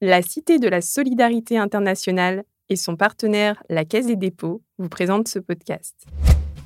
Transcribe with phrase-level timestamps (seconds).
[0.00, 5.26] La Cité de la Solidarité Internationale et son partenaire, la Caisse des dépôts, vous présentent
[5.26, 6.06] ce podcast.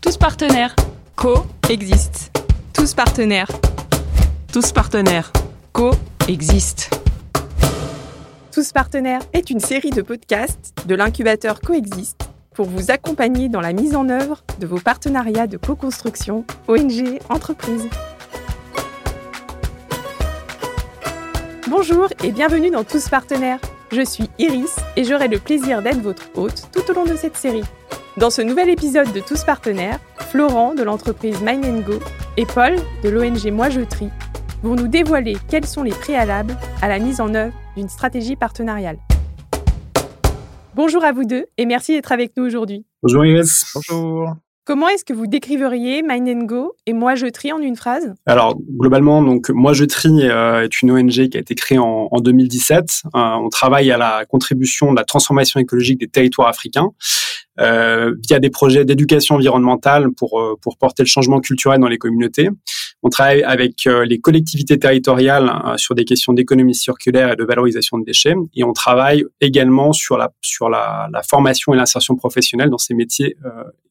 [0.03, 0.77] Tous partenaires.
[1.17, 2.41] Co-existent.
[2.75, 3.49] Tous partenaires.
[4.53, 5.33] Tous partenaires.
[5.73, 6.95] Co-existent.
[8.53, 13.73] Tous partenaires est une série de podcasts de l'incubateur Coexiste pour vous accompagner dans la
[13.73, 17.89] mise en œuvre de vos partenariats de co-construction ONG entreprises.
[21.75, 23.59] Bonjour et bienvenue dans Tous Partenaires.
[23.93, 27.35] Je suis Iris et j'aurai le plaisir d'être votre hôte tout au long de cette
[27.35, 27.65] série.
[28.19, 31.95] Dans ce nouvel épisode de Tous Partenaires, Florent de l'entreprise Mine Go
[32.37, 34.11] et Paul de l'ONG Moi Je Trie
[34.63, 38.99] vont nous dévoiler quels sont les préalables à la mise en œuvre d'une stratégie partenariale.
[40.75, 42.85] Bonjour à vous deux et merci d'être avec nous aujourd'hui.
[43.03, 43.65] Bonjour Iris.
[43.75, 44.37] Bonjour.
[44.65, 48.15] Comment est-ce que vous décriveriez Mind Go et Moi Je Trie en une phrase?
[48.27, 52.09] Alors globalement, donc Moi Je Trie euh, est une ONG qui a été créée en,
[52.21, 53.03] 2017.
[53.05, 53.09] Euh,
[53.43, 56.91] on travaille à la contribution de la transformation écologique des territoires africains
[57.61, 62.49] euh, via des projets d'éducation environnementale pour pour porter le changement culturel dans les communautés.
[63.03, 68.05] On travaille avec les collectivités territoriales sur des questions d'économie circulaire et de valorisation de
[68.05, 72.79] déchets, et on travaille également sur la sur la, la formation et l'insertion professionnelle dans
[72.79, 73.37] ces métiers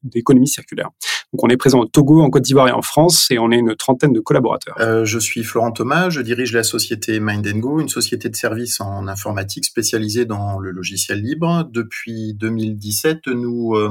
[0.02, 0.88] d'économie circulaire
[1.32, 3.56] donc on est présent au Togo, en Côte d'Ivoire et en France et on est
[3.56, 4.76] une trentaine de collaborateurs.
[4.80, 9.08] Euh, je suis Florent Thomas, je dirige la société Mindengo, une société de services en
[9.08, 11.68] informatique spécialisée dans le logiciel libre.
[11.72, 13.90] Depuis 2017, nous euh,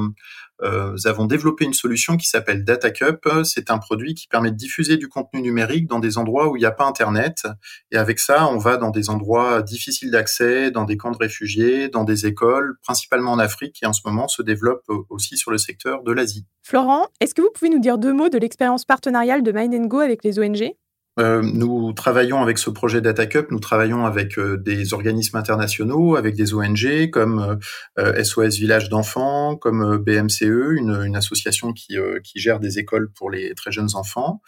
[0.62, 3.28] euh, nous avons développé une solution qui s'appelle DataCup.
[3.44, 6.60] C'est un produit qui permet de diffuser du contenu numérique dans des endroits où il
[6.60, 7.46] n'y a pas Internet.
[7.90, 11.88] Et avec ça, on va dans des endroits difficiles d'accès, dans des camps de réfugiés,
[11.88, 15.58] dans des écoles, principalement en Afrique, et en ce moment se développe aussi sur le
[15.58, 16.46] secteur de l'Asie.
[16.62, 19.98] Florent, est-ce que vous pouvez nous dire deux mots de l'expérience partenariale de Mind Go
[19.98, 20.74] avec les ONG
[21.20, 26.36] euh, nous travaillons avec ce projet DataCup, nous travaillons avec euh, des organismes internationaux, avec
[26.36, 27.58] des ONG comme
[27.98, 33.54] SOS euh, Village d'enfants, comme BMCE, une, association qui, qui, gère des écoles pour les
[33.54, 34.40] très jeunes enfants,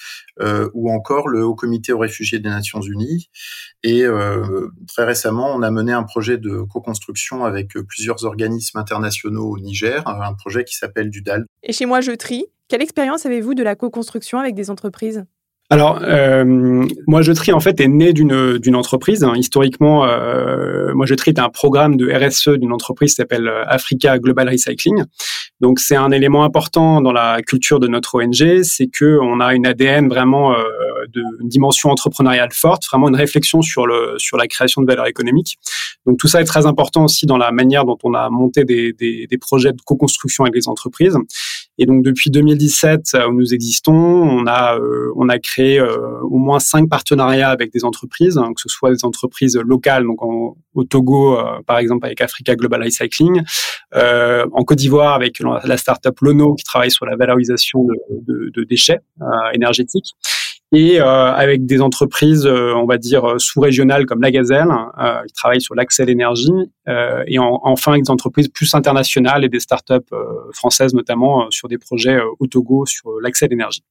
[0.72, 3.28] ou encore le Haut Comité aux réfugiés des Nations Unies.
[3.82, 4.04] Et
[4.88, 10.02] très récemment, on a mené un projet de co-construction avec plusieurs organismes internationaux au Niger,
[10.06, 11.44] un projet qui s'appelle DUDAL.
[11.62, 12.46] Et chez moi, je trie.
[12.68, 15.24] Quelle expérience avez-vous de la co-construction avec des entreprises?
[15.70, 16.44] Alors, euh,
[17.06, 19.24] moi, je trie en fait est né d'une d'une entreprise.
[19.24, 19.32] Hein.
[19.34, 23.64] Historiquement, euh, moi, je trie est un programme de RSE d'une entreprise qui s'appelle euh,
[23.66, 25.04] Africa Global Recycling.
[25.60, 29.54] Donc, c'est un élément important dans la culture de notre ONG, c'est que on a
[29.54, 30.54] une ADN vraiment
[31.14, 35.58] de dimension entrepreneuriale forte, vraiment une réflexion sur le sur la création de valeur économique.
[36.06, 38.92] Donc, tout ça est très important aussi dans la manière dont on a monté des
[38.92, 41.16] des, des projets de co-construction avec les entreprises.
[41.78, 46.20] Et donc depuis 2017 euh, où nous existons, on a euh, on a créé euh,
[46.22, 50.22] au moins cinq partenariats avec des entreprises, hein, que ce soit des entreprises locales, donc
[50.22, 53.42] au Togo par exemple avec Africa Global Recycling,
[53.94, 58.64] en Côte d'Ivoire avec la start-up Lono qui travaille sur la valorisation de, de, de
[58.64, 58.98] déchets
[59.52, 60.14] énergétiques
[60.74, 64.68] et euh, avec des entreprises, euh, on va dire, euh, sous-régionales comme la Gazelle,
[65.26, 66.50] qui travaillent sur l'accès à l'énergie,
[67.26, 69.94] et enfin avec des entreprises plus internationales et des startups
[70.52, 73.82] françaises notamment sur des projets au Togo sur l'accès à l'énergie.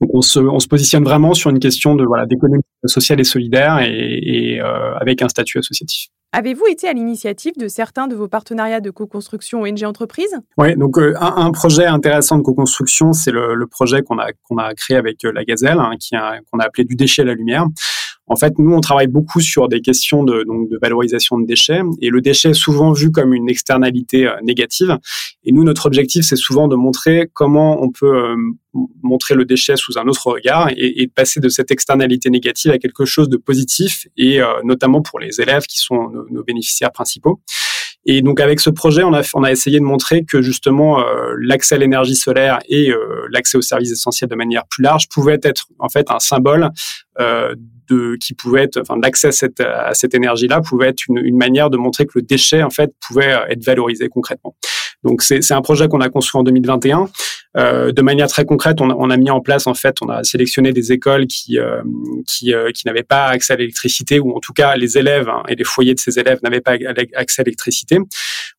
[0.00, 3.24] Donc on se, on se positionne vraiment sur une question de voilà d'économie sociale et
[3.24, 4.60] solidaire et
[5.00, 6.08] avec un statut associatif.
[6.38, 10.38] Avez-vous été à l'initiative de certains de vos partenariats de co-construction ONG Entreprises?
[10.58, 14.26] Oui, donc euh, un, projet intéressant de co-construction, c'est le, projet qu'on a,
[14.58, 15.92] a créé avec euh, la Gazelle, hein,
[16.52, 17.64] qu'on a appelé du déchet à la lumière.
[18.28, 21.82] En fait, nous, on travaille beaucoup sur des questions de, donc, de valorisation de déchets,
[22.00, 24.98] et le déchet est souvent vu comme une externalité euh, négative.
[25.44, 28.36] Et nous, notre objectif, c'est souvent de montrer comment on peut euh,
[29.02, 32.78] montrer le déchet sous un autre regard et, et, passer de cette externalité négative à
[32.78, 36.92] quelque chose de positif, et euh, notamment pour les élèves qui sont nos, nos bénéficiaires
[36.92, 37.40] principaux.
[38.08, 41.78] Et donc avec ce projet, on a, essayé de montrer que justement euh, l'accès à
[41.78, 45.88] l'énergie solaire et euh, l'accès aux services essentiels de manière plus large pouvait être en
[45.88, 46.70] fait un symbole
[47.18, 47.54] euh,
[47.88, 51.36] de qui pouvait être, enfin l'accès à cette, à cette énergie-là pouvait être une, une,
[51.36, 54.54] manière de montrer que le déchet en fait pouvait être valorisé concrètement.
[55.06, 57.08] Donc c'est un projet qu'on a construit en 2021.
[57.56, 60.08] Euh, de manière très concrète, on a, on a, mis en place en fait, on
[60.08, 61.80] a sélectionné des écoles qui euh,
[62.26, 65.42] qui, euh, qui n'avaient pas accès à l'électricité ou en tout cas les élèves hein,
[65.48, 66.76] et les foyers de ces élèves n'avaient pas
[67.14, 67.98] accès à l'électricité.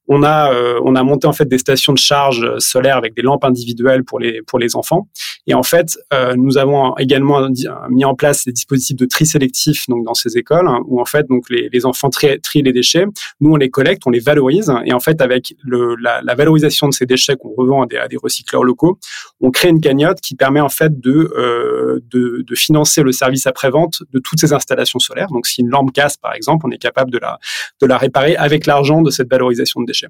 [0.08, 3.22] On a euh, on a monté en fait des stations de charge solaire avec des
[3.22, 5.10] lampes individuelles pour les pour les enfants.
[5.48, 7.48] Et en fait, euh, nous avons également
[7.90, 11.06] mis en place des dispositifs de tri sélectif donc dans ces écoles hein, où en
[11.06, 13.06] fait donc les, les enfants trient, trient les déchets.
[13.42, 16.88] Nous on les collecte, on les valorise et en fait avec le, la, la valorisation
[16.88, 18.98] de ces déchets qu'on revend à des, recycleurs locaux,
[19.42, 23.46] on crée une cagnotte qui permet en fait de, euh, de, de, financer le service
[23.46, 25.28] après-vente de toutes ces installations solaires.
[25.28, 27.40] Donc si une lampe casse par exemple, on est capable de la,
[27.82, 30.08] de la réparer avec l'argent de cette valorisation de déchets.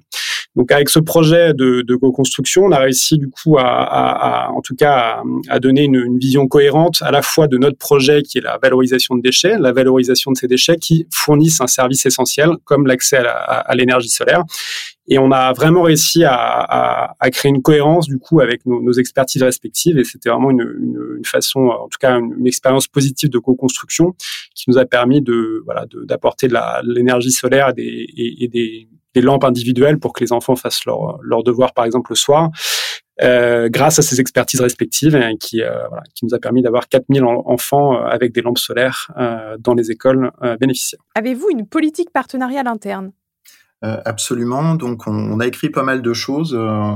[0.56, 5.22] Donc avec ce projet de, co-construction, on a réussi du coup à, en tout cas
[5.48, 9.14] à, donner une, vision cohérente à la fois de notre projet qui est la valorisation
[9.14, 13.74] de déchets, la valorisation de ces déchets qui fournissent un service essentiel comme l'accès à
[13.74, 14.42] l'énergie solaire.
[15.08, 19.98] Et on a vraiment réussi à, créer une cohérence du coup avec nos, expertises respectives.
[19.98, 24.14] Et c'était vraiment une, façon, en tout cas, une, expérience positive de co-construction
[24.54, 26.56] qui nous a permis de voilà d'apporter de
[26.94, 28.88] l'énergie solaire et des,
[29.20, 32.50] lampes individuelles pour que les enfants fassent leur, leur devoir par exemple le soir.
[33.20, 35.60] Euh, grâce à ces expertises respectives hein, qui,
[36.22, 39.10] nous a permis d'avoir 4000 enfants euh, avec des lampes solaires
[39.58, 41.00] dans les écoles bénéficiaires.
[41.16, 43.10] Avez-vous une politique partenariale interne?
[43.82, 44.74] Absolument.
[44.74, 46.54] Donc, on, on, a écrit pas mal de choses.
[46.58, 46.94] Euh,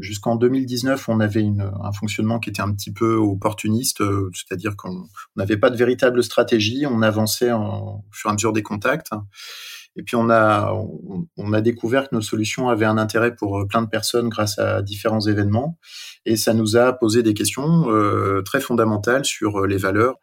[0.00, 4.76] Jusqu'en 2019, on avait une, un fonctionnement qui était un petit peu opportuniste, euh, c'est-à-dire
[4.76, 5.04] qu'on
[5.36, 6.84] n'avait pas de véritable stratégie.
[6.86, 9.10] On avançait en, au fur et à mesure des contacts.
[9.98, 10.74] Et puis on a
[11.38, 14.82] on, a découvert que nos solutions avaient un intérêt pour plein de personnes grâce à
[14.82, 15.78] différents événements.
[16.26, 20.16] Et ça nous a posé des questions euh, très fondamentales sur les valeurs.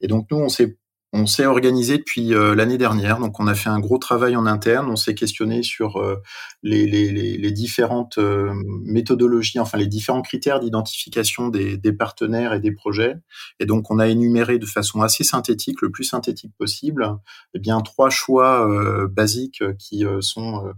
[0.00, 0.78] Et donc nous, on s'est
[1.12, 4.46] on s'est organisé depuis euh, l'année dernière, donc on a fait un gros travail en
[4.46, 4.88] interne.
[4.88, 6.22] On s'est questionné sur euh,
[6.62, 8.52] les, différentes euh,
[8.84, 13.16] méthodologies, enfin les différents critères d'identification des, des, partenaires et des projets.
[13.58, 17.16] Et donc on a énuméré de façon assez synthétique, le plus synthétique possible,
[17.54, 18.68] eh bien trois choix
[19.08, 20.72] basiques qui sont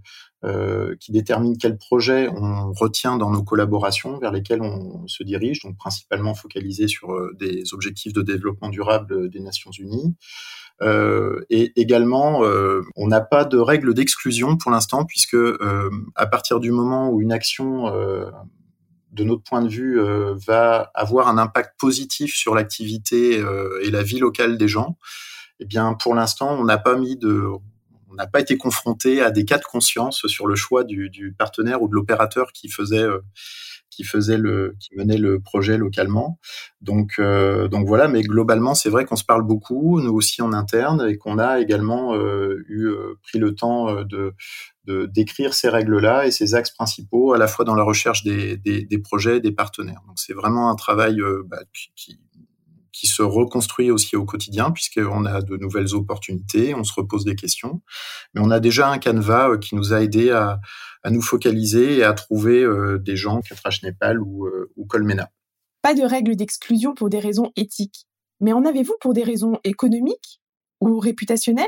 [0.45, 5.63] euh, qui détermine quel projet on retient dans nos collaborations vers lesquelles on se dirige,
[5.63, 10.17] donc principalement focalisé sur euh, des objectifs de développement durable des Nations Unies.
[10.81, 16.27] Euh, et également, euh, on n'a pas de règle d'exclusion pour l'instant, puisque euh, à
[16.27, 17.93] partir du moment où une action
[19.13, 20.01] de notre point de vue,
[20.47, 23.43] va avoir un impact positif sur l'activité
[23.83, 24.97] et la vie locale des gens,
[25.61, 27.47] eh bien, pour l'instant, on n'a pas mis de
[28.13, 31.83] on n'a pas été confronté à des cas de conscience sur le choix du, partenaire
[31.83, 33.21] ou de l'opérateur qui faisait euh,
[33.93, 36.39] qui faisait le qui menait le projet localement.
[36.81, 40.53] Donc euh, donc voilà, mais globalement c'est vrai qu'on se parle beaucoup, nous aussi en
[40.53, 44.35] interne, et qu'on a également euh, eu euh, pris le temps euh, de
[44.85, 48.85] d'écrire ces règles-là et ces axes principaux à la fois dans la recherche des, des,
[48.85, 50.03] des projets et des partenaires.
[50.09, 51.61] Donc c'est vraiment un travail bah,
[51.95, 52.19] qui,
[52.93, 57.35] qui se reconstruit aussi au quotidien puisqu'on a de nouvelles opportunités, on se repose des
[57.35, 57.83] questions,
[58.35, 60.61] mais on a déjà un canevas euh, qui nous a aidé à,
[61.11, 65.31] nous focaliser et à trouver euh, des gens, Katrash Népal ou, euh, ou Colmena.
[65.83, 68.07] Pas de règles d'exclusion pour des raisons éthiques,
[68.41, 70.41] mais en avez-vous pour des raisons économiques
[70.81, 71.67] ou réputationnelles?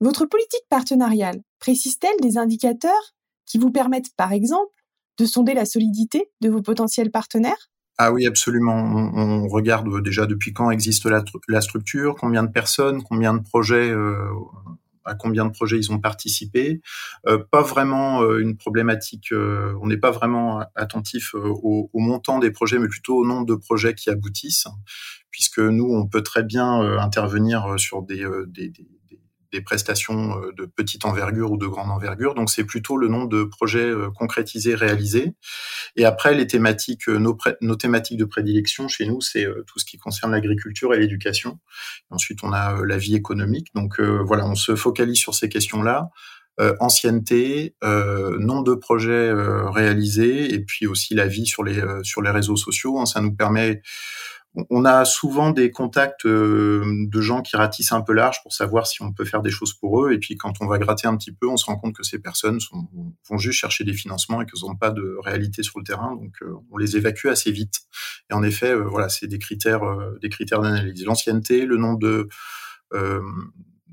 [0.00, 3.14] Votre politique partenariale précise-t-elle des indicateurs
[3.44, 4.72] qui vous permettent, par exemple,
[5.18, 7.70] de sonder la solidité de vos potentiels partenaires?
[8.02, 8.76] Ah oui, absolument.
[9.14, 14.16] On, regarde déjà depuis quand existe la, structure, combien de personnes, combien de projets, euh,
[15.04, 16.80] à combien de projets ils ont participé.
[17.26, 19.32] Euh, pas vraiment euh, une problématique.
[19.32, 23.26] Euh, on n'est pas vraiment attentif euh, au, au, montant des projets, mais plutôt au
[23.26, 24.68] nombre de projets qui aboutissent,
[25.30, 28.86] puisque nous, on peut très bien euh, intervenir sur des, des, des
[29.52, 32.34] des prestations euh, de petite envergure ou de grande envergure.
[32.34, 35.34] Donc c'est plutôt le nombre de projets euh, concrétisés, réalisés.
[35.96, 39.98] Et après, les thématiques, euh, nos, thématiques de prédilection chez nous, c'est tout ce qui
[39.98, 41.58] concerne l'agriculture et l'éducation.
[42.10, 43.68] Ensuite, on a la vie économique.
[43.74, 46.10] Donc voilà, on se focalise sur ces questions-là.
[46.78, 52.30] Ancienneté, euh, nombre de projets réalisés et puis aussi la vie sur les sur les
[52.30, 53.02] réseaux sociaux.
[53.06, 53.80] Ça nous permet
[54.54, 58.86] on a souvent des contacts euh, de gens qui ratissent un peu large pour savoir
[58.86, 60.12] si on peut faire des choses pour eux.
[60.12, 62.18] Et puis quand on va gratter un petit peu, on se rend compte que ces
[62.18, 62.58] personnes
[63.28, 66.16] vont juste chercher des financements et qu'elles n'ont pas de réalité sur le terrain.
[66.16, 67.80] Donc euh, on les évacue assez vite.
[68.30, 69.82] Et en effet, euh, voilà, c'est des critères,
[70.20, 71.04] des critères d'analyse.
[71.04, 72.28] L'ancienneté, le nombre de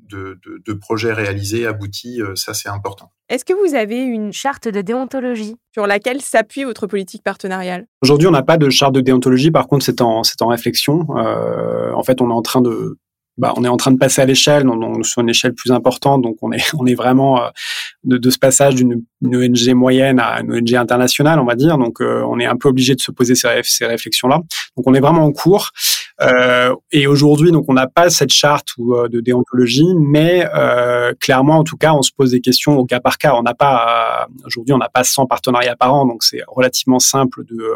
[0.10, 3.12] de, de, de, projets réalisés, aboutis, ça c'est important.
[3.30, 7.86] Est-ce que vous avez une charte de déontologie sur laquelle s'appuie votre politique partenariale?
[8.02, 11.06] Aujourd'hui, on n'a pas de charte de déontologie, par contre c'est en, en réflexion.
[11.18, 12.98] Euh, en fait, on est en train de
[13.38, 16.24] bah, on est en train de passer à l'échelle, donc sur une échelle plus importante.
[16.24, 17.50] Donc on est on est vraiment euh,
[18.04, 21.78] de, de, ce passage d'une ONG moyenne à une ONG internationale, on va dire.
[21.78, 24.42] Donc euh, on est un peu obligé de se poser ces, ces réflexions là.
[24.76, 25.72] Donc on est vraiment en cours.
[26.22, 31.14] Euh, et aujourd'hui, donc on n'a pas cette charte ou euh, de déontologie, mais euh,
[31.20, 33.36] clairement, en tout cas, on se pose des questions au cas par cas.
[33.36, 37.44] On n'a pas aujourd'hui, on n'a pas 100 partenariats par an, donc c'est relativement simple
[37.46, 37.72] de,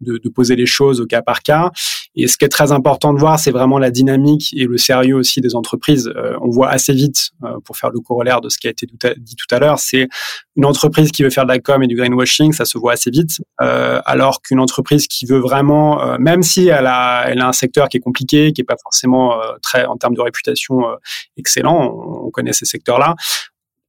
[0.00, 1.70] de, de poser les choses au cas par cas.
[2.16, 5.14] Et ce qui est très important de voir, c'est vraiment la dynamique et le sérieux
[5.14, 6.12] aussi des entreprises.
[6.16, 8.86] Euh, on voit assez vite, euh, pour faire le corollaire de ce qui a été
[8.86, 10.08] dit tout à l'heure, c'est
[10.56, 12.92] une entreprise entreprise qui veut faire de la com et du greenwashing, ça se voit
[12.92, 17.40] assez vite, euh, alors qu'une entreprise qui veut vraiment, euh, même si elle a, elle
[17.40, 20.82] a un secteur qui est compliqué, qui est pas forcément très en termes de réputation
[21.36, 21.94] excellent,
[22.24, 23.14] on, connaît ces secteurs-là.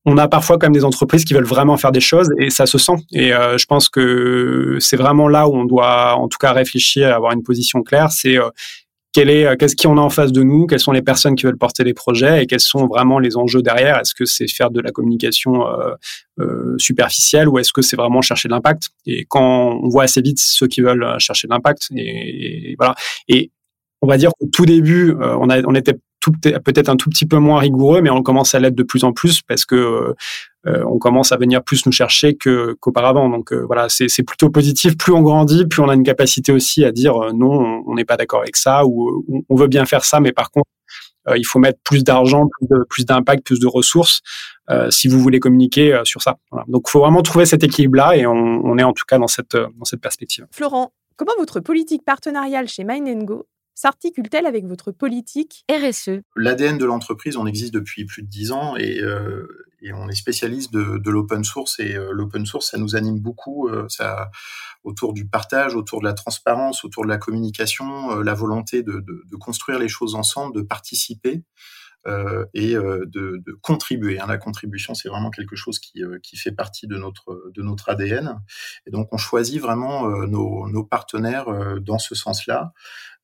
[0.06, 2.66] On a parfois quand même des entreprises qui veulent vraiment faire des choses et ça
[2.66, 2.98] se sent.
[3.12, 7.34] Et je pense que c'est vraiment là où on doit, en tout cas, réfléchir, avoir
[7.34, 8.12] une position claire.
[8.12, 8.38] C'est
[9.16, 11.58] est, euh, qu'est-ce qu'on a en face de nous, quelles sont les personnes qui veulent
[11.58, 14.00] porter les projets et quels sont vraiment les enjeux derrière.
[14.00, 15.94] Est-ce que c'est faire de la communication euh,
[16.40, 18.90] euh, superficielle ou est-ce que c'est vraiment chercher de l'impact?
[19.06, 22.96] Et quand on voit assez vite ceux qui veulent chercher de l'impact, et, voilà.
[23.28, 23.52] Et
[24.02, 27.38] on va dire qu'au tout début, on, a, on était peut-être un tout petit peu
[27.38, 30.14] moins rigoureux, mais on commence à l'être de plus en plus parce que
[30.68, 33.30] euh, on commence à venir plus nous chercher que qu'auparavant.
[33.30, 34.98] Donc euh, voilà, c'est plutôt positif.
[34.98, 38.06] Plus on grandit, plus on a une capacité aussi à dire euh, non, on n'est
[38.06, 40.70] pas d'accord avec ça ou on veut bien faire ça, mais par contre
[41.36, 42.48] il faut mettre plus d'argent,
[42.90, 44.22] plus d'impact, plus, de ressources
[44.90, 46.38] si vous voulez communiquer sur ça.
[46.68, 49.28] Donc, il faut vraiment trouver cet équilibre-là et on, on, est en tout cas dans
[49.28, 50.48] cette, dans cette perspective.
[50.50, 56.86] Florent, comment votre politique partenariale chez Mind Go s'articule-t-elle avec votre politique RSE L'ADN de
[56.86, 59.48] l'entreprise, on existe depuis plus de dix ans et, euh,
[59.94, 63.88] on est spécialiste de, l'open source et euh, l'open source, ça nous anime beaucoup, euh,
[63.90, 64.30] ça,
[64.84, 69.04] autour du partage, autour de la transparence, autour de la communication, la volonté de,
[69.40, 71.44] construire les choses ensemble, de participer.
[72.54, 74.20] et de, contribuer.
[74.20, 74.26] Hein.
[74.28, 76.04] La contribution, c'est vraiment quelque chose qui,
[76.36, 78.40] fait partie de notre, ADN.
[78.86, 81.46] Et donc, on choisit vraiment nos partenaires
[81.82, 82.74] dans ce sens-là.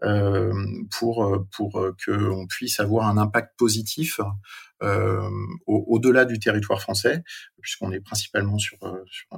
[0.03, 0.53] Euh,
[0.91, 4.19] pour euh, pour euh, qu'on puisse avoir un impact positif
[5.65, 7.23] au-delà du territoire français,
[7.59, 8.77] puisqu'on est principalement sur,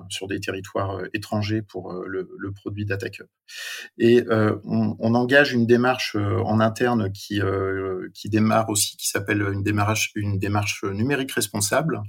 [0.10, 3.30] sur, des territoires étrangers pour le, produit DataCup.
[3.98, 7.40] Et on, on, engage une démarche en interne qui,
[8.14, 12.02] qui démarre aussi, qui s'appelle une démarche, une démarche numérique responsable,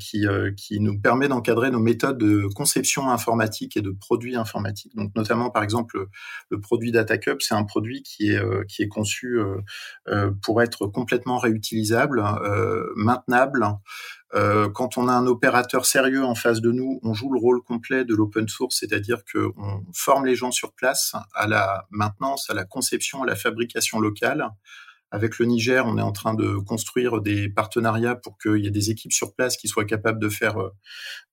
[0.00, 0.24] qui,
[0.56, 4.96] qui nous permet d'encadrer nos méthodes de conception informatique et de produits informatiques.
[4.96, 6.06] Donc notamment, par exemple,
[6.48, 8.40] le produit DataCup, c'est un produit qui est,
[8.78, 9.38] est conçu
[10.42, 12.22] pour être complètement réutilisable,
[12.96, 13.66] maintenable.
[14.32, 18.04] quand on a un opérateur sérieux en face de nous, on joue le rôle complet
[18.04, 22.64] de l'open source, c'est-à-dire qu'on forme les gens sur place à la maintenance, à la
[22.64, 24.50] conception, à la fabrication locale.
[25.10, 28.70] Avec le Niger, on est en train de construire des partenariats pour qu'il y ait
[28.70, 30.56] des équipes sur place qui soient capables de faire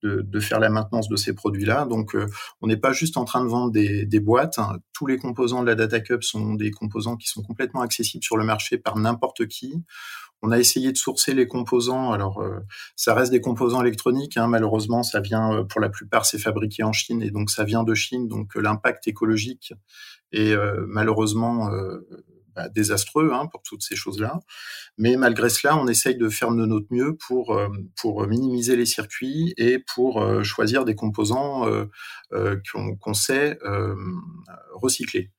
[0.04, 1.86] de, faire la maintenance de ces produits-là.
[1.86, 2.16] Donc,
[2.62, 4.60] on n'est pas juste en train de vendre des, boîtes.
[4.94, 8.38] Tous les composants de la Data Cup sont des composants qui sont complètement accessibles sur
[8.38, 9.84] le marché par n'importe qui.
[10.46, 12.12] On a essayé de sourcer les composants.
[12.12, 12.60] Alors, euh,
[12.98, 14.36] ça reste des composants électroniques.
[14.36, 14.48] Hein.
[14.48, 17.86] malheureusement, ça vient, euh, pour la plupart, c'est fabriqué en Chine et donc ça vient
[17.86, 18.28] de Chine.
[18.28, 19.74] Donc, euh, l'impact écologique
[20.34, 20.56] est
[20.88, 21.70] malheureusement
[22.56, 24.40] bah, désastreux hein, pour toutes ces choses-là.
[24.98, 28.86] Mais malgré cela, on essaye de faire de notre mieux pour euh, pour minimiser les
[28.86, 32.60] circuits et pour euh, choisir des composants euh,
[33.02, 33.58] qu'on sait
[34.74, 35.32] recycler.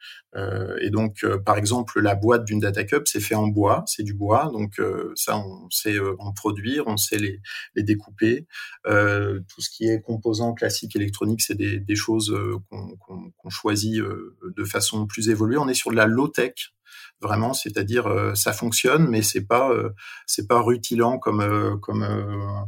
[0.80, 4.14] et donc, par exemple, la boîte d'une data cup, c'est fait en bois, c'est du
[4.14, 4.80] bois, donc
[5.16, 7.40] ça, on sait en produire, on sait les,
[7.74, 8.46] les découper.
[8.84, 12.34] tout ce qui est composants classiques électroniques, c'est des, des choses
[12.70, 15.58] qu'on choisit de façon plus évoluée.
[15.58, 16.74] On est sur de la low tech
[17.20, 19.90] vraiment, c'est-à-dire euh, ça fonctionne, mais c'est pas euh,
[20.26, 22.66] c'est pas rutilant comme euh, comme un,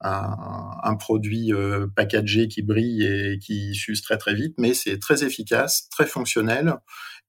[0.00, 1.52] un, produit
[1.96, 6.76] packagé qui brille et qui s'use très très vite, mais c'est très efficace, très fonctionnel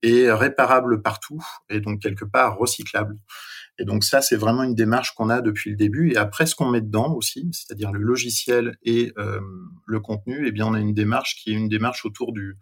[0.04, 3.16] et réparable partout et donc quelque part recyclable.
[3.80, 6.12] Et donc ça, c'est vraiment une démarche qu'on a depuis le début.
[6.12, 9.14] Et après, ce qu'on met dedans aussi, c'est-à-dire le logiciel et
[9.88, 12.58] le contenu, eh bien, on a une démarche qui est une démarche autour du,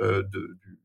[0.00, 0.78] euh, de, du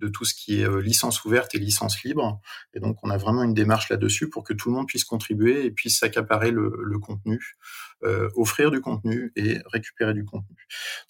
[0.00, 2.40] de tout ce qui est euh, licence ouverte et licence libre.
[2.74, 5.66] Et donc, on a vraiment une démarche là-dessus pour que tout le monde puisse contribuer
[5.66, 7.56] et puisse s'accaparer le, contenu,
[8.02, 10.56] euh, offrir du contenu et récupérer du contenu.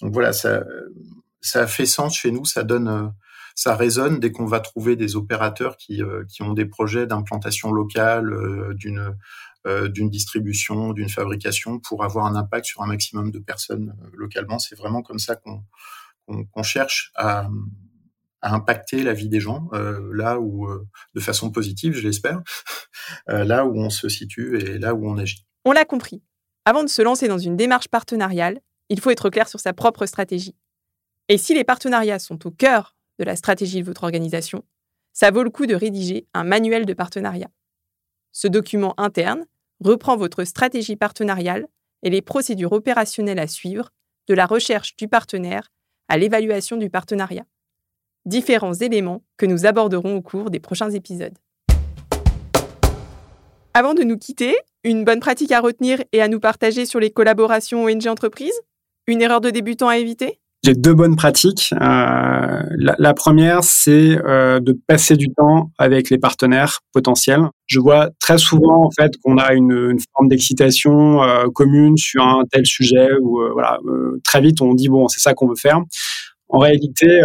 [0.01, 0.65] Donc voilà, ça,
[1.41, 3.09] ça fait sens chez nous, ça donne, euh,
[3.55, 8.75] ça résonne dès qu'on va trouver des opérateurs qui, qui ont des projets d'implantation locale,
[8.75, 9.17] d'une
[9.67, 14.59] d'une distribution, d'une fabrication pour avoir un impact sur un maximum de personnes localement.
[14.59, 15.63] C'est vraiment comme ça qu'on
[16.51, 17.51] qu'on cherche à,
[18.43, 22.41] à impacter la vie des gens euh, là où, euh, de façon positive, je l'espère,
[23.29, 25.47] euh, là où on se situe et là où on agit.
[25.65, 26.23] On l'a compris.
[26.65, 30.07] Avant de se lancer dans une démarche partenariale, il faut être clair sur sa propre
[30.07, 30.55] stratégie.
[31.29, 34.65] Et si les partenariats sont au cœur de la stratégie de votre organisation,
[35.13, 37.51] ça vaut le coup de rédiger un manuel de partenariat.
[38.33, 39.45] Ce document interne
[39.81, 41.67] reprend votre stratégie partenariale
[42.03, 43.91] et les procédures opérationnelles à suivre,
[44.29, 45.73] de la recherche du partenaire
[46.09, 47.45] à l'évaluation du partenariat
[48.27, 51.37] différents éléments que nous aborderons au cours des prochains épisodes.
[53.73, 57.11] Avant de nous quitter, une bonne pratique à retenir et à nous partager sur les
[57.11, 58.61] collaborations ONG entreprises?
[59.07, 60.41] Une erreur de débutant à éviter?
[60.63, 61.73] J'ai deux bonnes pratiques.
[61.73, 67.45] Euh, la, première, c'est euh, de passer du temps avec les partenaires potentiels.
[67.67, 72.43] Je vois très souvent en fait qu'on a une, forme d'excitation euh, commune sur un
[72.51, 73.09] tel sujet
[73.53, 73.79] voilà
[74.25, 75.81] très vite on dit bon c'est ça qu'on veut faire.
[76.53, 77.23] En réalité,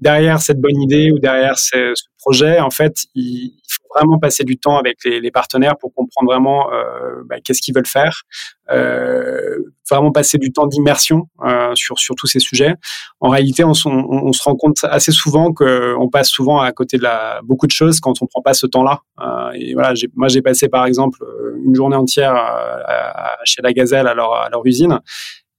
[0.00, 3.52] derrière cette bonne idée ou derrière ce, projet, en fait, il,
[3.94, 7.86] vraiment passer du temps avec les, partenaires pour comprendre vraiment euh, bah, qu'est-ce qu'ils veulent
[7.86, 8.22] faire,
[8.70, 9.58] euh,
[9.90, 12.74] vraiment passer du temps d'immersion euh, sur sur tous ces sujets.
[13.20, 17.40] En réalité, on, se rend compte assez souvent qu'on passe souvent à côté de la
[17.44, 19.00] beaucoup de choses quand on prend pas ce temps-là.
[19.20, 21.18] Euh, et voilà, moi j'ai passé par exemple
[21.64, 25.00] une journée entière euh, chez la Gazelle à leur, à leur usine.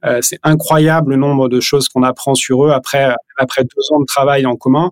[0.06, 4.00] Euh, c'est incroyable le nombre de choses qu'on apprend sur eux après après deux ans
[4.00, 4.92] de travail en commun.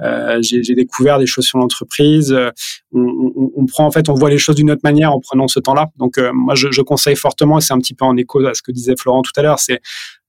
[0.00, 2.32] Euh, j'ai découvert des choses sur l'entreprise.
[2.32, 2.50] Euh,
[2.92, 5.60] on, on, prend en fait, on voit les choses d'une autre manière en prenant ce
[5.60, 5.88] temps-là.
[5.96, 8.54] Donc euh, moi, je, je, conseille fortement, et c'est un petit peu en écho à
[8.54, 9.80] ce que disait Florent tout à l'heure, c'est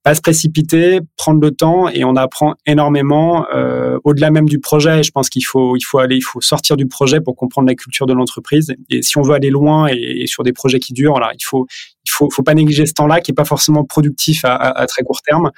[0.04, 5.02] pas se précipiter, prendre le temps et on apprend énormément euh, au-delà même du projet.
[5.02, 7.76] Je pense qu'il faut il faut aller, il faut sortir du projet pour comprendre la
[7.76, 8.76] culture de l'entreprise.
[8.90, 11.44] Et si on veut aller loin et, et, sur des projets qui durent, voilà, il
[11.44, 11.66] faut
[12.06, 14.86] il faut faut pas négliger ce temps-là qui est pas forcément productif à, à, à
[14.88, 15.52] très court terme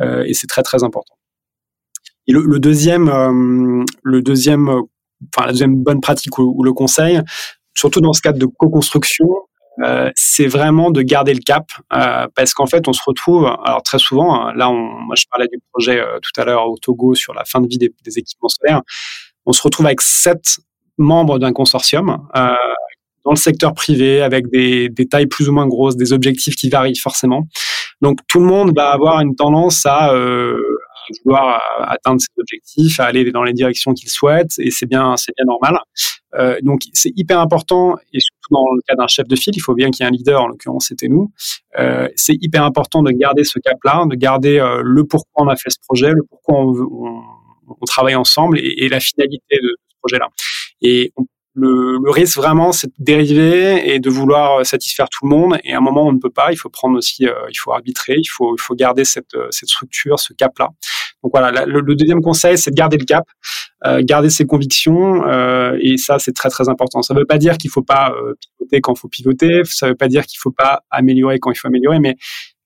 [0.00, 1.14] euh, et c'est très très important.
[2.26, 6.72] Et le, le deuxième, euh, le deuxième, enfin la deuxième bonne pratique ou, ou, le
[6.72, 7.20] conseil,
[7.74, 9.28] surtout dans ce cadre de co-construction,
[9.82, 13.82] euh, c'est vraiment de garder le cap euh, parce qu'en fait on se retrouve alors
[13.84, 17.14] très souvent hein, là moi je parlais du projet euh, tout à l'heure au Togo
[17.14, 18.82] sur la fin de vie des, équipements solaires
[19.46, 20.58] on se retrouve avec sept
[20.98, 26.12] membres d'un consortium dans le secteur privé avec des, tailles plus ou moins grosses des
[26.12, 27.46] objectifs qui varient forcément
[28.02, 30.12] donc tout le monde va avoir une tendance à
[31.24, 35.32] vouloir atteindre ses objectifs, à aller dans les directions qu'il souhaite, et c'est bien, c'est
[35.36, 35.78] bien normal.
[36.62, 38.18] Donc c'est hyper important, et
[38.50, 40.42] dans le cas d'un chef de file, il faut bien qu'il y ait un leader,
[40.42, 41.32] en l'occurrence c'était nous.
[41.78, 45.56] Euh, c'est hyper important de garder ce cap-là, de garder euh, le pourquoi on a
[45.56, 47.22] fait ce projet, le pourquoi on,
[47.86, 50.28] travaille ensemble et, et, la finalité de ce projet-là.
[50.82, 55.30] Et on le, le, risque vraiment, c'est de dériver et de vouloir satisfaire tout le
[55.30, 55.58] monde.
[55.64, 56.52] Et à un moment, on ne peut pas.
[56.52, 59.68] Il faut prendre aussi, euh, il faut arbitrer, il faut, il faut garder cette, cette
[59.68, 60.68] structure, ce cap-là.
[61.22, 63.26] Donc voilà, le, le, deuxième conseil, c'est de garder le cap,
[63.86, 67.02] euh, garder ses convictions, euh, et ça, c'est très très important.
[67.02, 69.86] Ça ne veut pas dire qu'il faut pas euh, pivoter quand il faut pivoter, ça
[69.86, 72.16] ne veut pas dire qu'il faut pas améliorer quand il faut améliorer, mais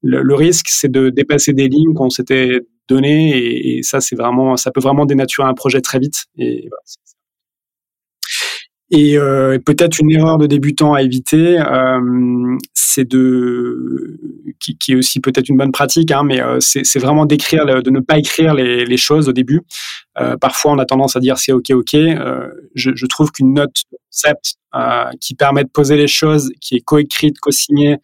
[0.03, 4.14] le, le risque, c'est de dépasser des lignes qu'on s'était données, et, et, ça, c'est
[4.14, 6.27] vraiment, ça peut vraiment dénaturer un projet très vite.
[6.38, 6.83] Et voilà,
[8.90, 14.18] et euh, peut-être une erreur de débutant à éviter, euh, c'est de
[14.61, 17.90] qui, qui, est aussi peut-être une bonne pratique, hein, mais euh, c'est vraiment d'écrire, de
[17.90, 19.62] ne pas écrire les, les choses au début.
[20.20, 21.94] Euh, parfois, on a tendance à dire c'est ok, ok.
[21.94, 23.75] Euh, je, je, trouve qu'une note
[24.11, 27.97] concept euh, qui permet de poser les choses, qui est coécrite, co-signée.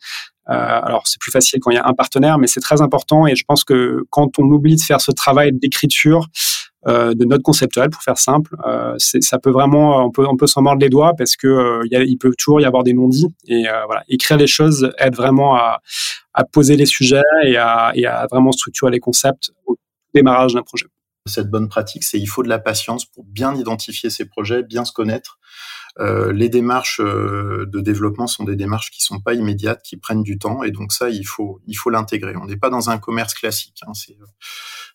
[0.47, 3.29] alors, c'est plus facile quand il y a un partenaire, mais c'est très important.
[3.29, 6.27] Et je pense que quand on oublie de faire ce travail d'écriture,
[6.87, 8.57] de notes conceptuelles, pour faire simple.
[8.67, 11.87] Euh, ça peut vraiment, on peut, on peut s'en mordre les doigts parce que euh,
[11.91, 13.29] il peut toujours y avoir des non-dits.
[13.47, 15.81] Et euh, voilà, écrire les choses aide vraiment à,
[16.35, 19.77] à poser les sujets et à, et à, vraiment structurer les concepts au
[20.15, 20.87] démarrage d'un projet.
[21.27, 24.85] Cette bonne pratique, c'est il faut de la patience pour bien identifier ses projets, bien
[24.87, 25.39] se connaître.
[25.99, 30.39] Euh, les démarches de développement sont des démarches qui sont pas immédiates, qui prennent du
[30.39, 32.37] temps, et donc ça, il faut, il faut l'intégrer.
[32.37, 33.81] On n'est pas dans un commerce classique.
[33.87, 34.17] Hein, c'est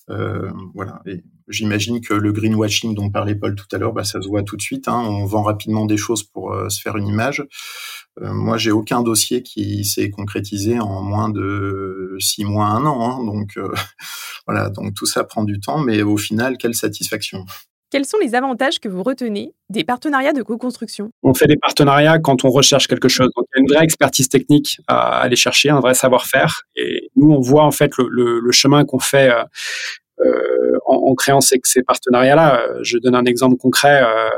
[0.09, 1.01] euh, voilà.
[1.05, 4.43] Et j'imagine que le greenwashing dont parlait Paul tout à l'heure, bah, ça se voit
[4.43, 4.87] tout de suite.
[4.87, 4.99] Hein.
[4.99, 7.43] On vend rapidement des choses pour euh, se faire une image.
[8.21, 13.19] Euh, moi, j'ai aucun dossier qui s'est concrétisé en moins de six mois, un an.
[13.19, 13.25] Hein.
[13.25, 13.73] Donc euh,
[14.47, 14.69] voilà.
[14.69, 17.45] Donc tout ça prend du temps, mais au final, quelle satisfaction.
[17.91, 21.11] Quels sont les avantages que vous retenez des partenariats de co-construction?
[21.23, 23.29] On fait des partenariats quand on recherche quelque chose.
[23.35, 26.61] Donc, il y a une vraie expertise technique à aller chercher, un vrai savoir-faire.
[26.75, 29.43] Et nous, on voit en fait le, chemin qu'on fait euh,
[30.21, 32.61] euh, en, créant ces, partenariats-là.
[32.81, 34.01] Je donne un exemple concret.
[34.01, 34.29] Euh,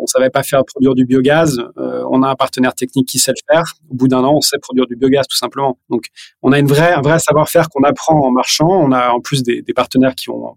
[0.00, 1.58] on savait pas faire produire du biogaz.
[1.78, 3.74] Euh, on a un partenaire technique qui sait le faire.
[3.90, 5.78] Au bout d'un an, on sait produire du biogaz tout simplement.
[5.90, 6.06] Donc,
[6.42, 8.68] on a une vraie, un vrai savoir-faire qu'on apprend en marchant.
[8.68, 10.56] On a en plus des partenaires qui ont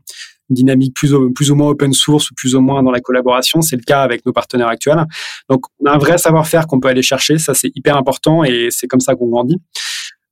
[0.50, 3.62] dynamique plus ou, plus ou moins open source ou plus ou moins dans la collaboration.
[3.62, 5.06] C'est le cas avec nos partenaires actuels.
[5.50, 7.38] Donc, on a un vrai savoir-faire qu'on peut aller chercher.
[7.38, 9.58] Ça, c'est hyper important et c'est comme ça qu'on grandit.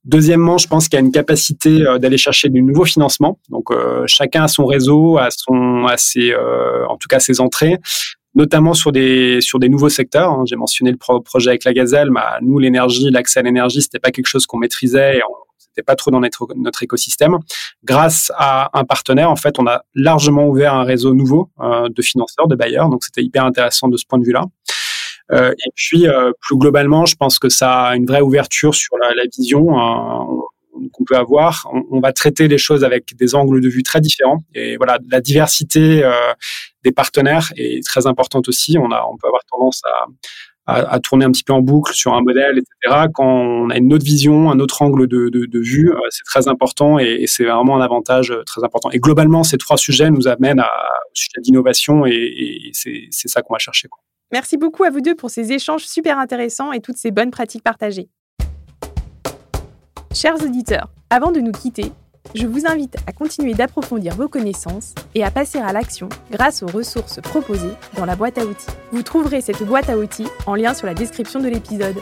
[0.04, 3.38] Deuxièmement, je pense qu'il y a une capacité euh, d'aller chercher du nouveau financement.
[3.50, 7.40] Donc, euh, chacun a son réseau, a son, a ses, euh, en tout cas ses
[7.40, 7.76] entrées,
[8.34, 10.30] notamment sur des sur des nouveaux secteurs.
[10.30, 10.44] Hein.
[10.46, 12.10] J'ai mentionné le pro projet avec la Gazelle.
[12.10, 15.18] Bah, nous, l'énergie, l'accès à l'énergie, c'était pas quelque chose qu'on maîtrisait.
[15.18, 17.38] Et on, c'était pas trop dans notre, écosystème.
[17.84, 22.02] Grâce à un partenaire, en fait, on a largement ouvert un réseau nouveau euh, de
[22.02, 22.88] financeurs, de bailleurs.
[22.88, 24.44] Donc, c'était hyper intéressant de ce point de vue-là.
[25.32, 26.06] et puis,
[26.40, 29.66] plus globalement, je pense que ça a une vraie ouverture sur la, la vision
[30.92, 31.68] qu'on peut avoir.
[31.90, 34.42] On, va traiter les choses avec des angles de vue très différents.
[34.54, 36.02] Et voilà, la diversité
[36.84, 38.78] des partenaires est très importante aussi.
[38.78, 40.06] On, a, on peut avoir tendance à,
[40.68, 43.06] à, tourner un petit peu en boucle sur un modèle, etc.
[43.14, 46.46] Quand on a une autre vision, un autre angle de, de, vue, euh, c'est très
[46.46, 48.90] important et, c'est vraiment un avantage euh, très important.
[48.90, 53.54] Et globalement, ces trois sujets nous amènent au sujet d'innovation et, et c'est ça qu'on
[53.54, 53.88] va chercher.
[54.30, 57.64] Merci beaucoup à vous deux pour ces échanges super intéressants et toutes ces bonnes pratiques
[57.64, 58.08] partagées.
[60.14, 61.92] Chers auditeurs, avant de nous quitter,
[62.34, 66.66] je vous invite à continuer d'approfondir vos connaissances et à passer à l'action grâce aux
[66.66, 68.66] ressources proposées dans la boîte à outils.
[68.92, 71.96] Vous trouverez cette boîte à outils en lien sur la description de l'épisode.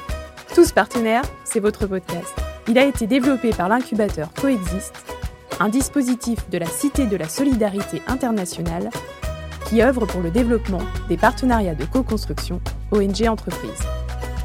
[0.55, 2.35] Tous partenaires, c'est votre podcast.
[2.68, 4.92] Il a été développé par l'incubateur Coexist,
[5.61, 8.90] un dispositif de la Cité de la Solidarité internationale
[9.68, 13.83] qui œuvre pour le développement des partenariats de co-construction ONG Entreprises.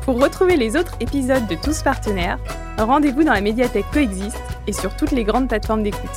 [0.05, 2.39] Pour retrouver les autres épisodes de Tous Partenaires,
[2.77, 6.09] rendez-vous dans la médiathèque Coexiste et sur toutes les grandes plateformes d'écoute.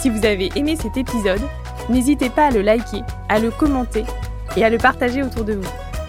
[0.00, 1.42] Si vous avez aimé cet épisode,
[1.88, 4.04] n'hésitez pas à le liker, à le commenter
[4.56, 5.68] et à le partager autour de vous.